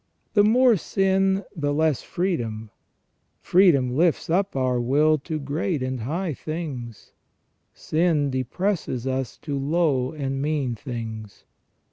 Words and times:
The 0.33 0.43
more 0.43 0.77
sin 0.77 1.43
the 1.55 1.71
less 1.71 2.01
freedom. 2.01 2.71
Freedom 3.39 3.95
lifts 3.95 4.31
up 4.31 4.55
our 4.55 4.81
will 4.81 5.19
to 5.19 5.37
great 5.39 5.83
and 5.83 5.99
high 5.99 6.33
things; 6.33 7.13
sin 7.75 8.31
depresses 8.31 9.05
us 9.05 9.37
to 9.43 9.55
low 9.59 10.11
and 10.11 10.41
mean 10.41 10.73
things. 10.73 11.45